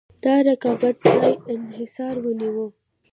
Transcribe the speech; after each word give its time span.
د 0.23 0.25
رقابت 0.47 0.95
ځای 1.19 1.33
انحصار 1.53 2.15
ونیوه. 2.23 2.67